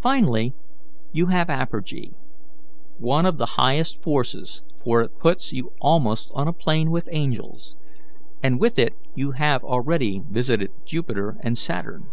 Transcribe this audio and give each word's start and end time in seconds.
"Finally, 0.00 0.54
you 1.12 1.26
have 1.26 1.48
apergy, 1.48 2.14
one 2.96 3.26
of 3.26 3.36
the 3.36 3.56
highest 3.60 4.00
forces, 4.02 4.62
for 4.82 5.02
it 5.02 5.18
puts 5.18 5.52
you 5.52 5.70
almost 5.82 6.30
on 6.32 6.48
a 6.48 6.52
plane 6.54 6.90
with 6.90 7.06
angels, 7.12 7.76
and 8.42 8.58
with 8.58 8.78
it 8.78 8.94
you 9.14 9.32
have 9.32 9.62
already 9.62 10.22
visited 10.30 10.70
Jupiter 10.86 11.36
and 11.42 11.58
Saturn. 11.58 12.08